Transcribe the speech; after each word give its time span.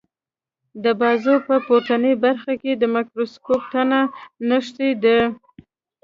د 0.83 0.85
بازو 0.99 1.35
په 1.47 1.55
پورتنۍ 1.67 2.13
برخه 2.25 2.53
کې 2.61 2.71
د 2.75 2.83
مایکروسکوپ 2.93 3.61
تنه 3.73 3.99
نښتې 4.49 4.89
ده. 5.03 5.17